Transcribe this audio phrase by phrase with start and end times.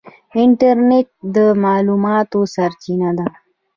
[0.41, 3.27] انټرنیټ د معلوماتو سرچینه ده.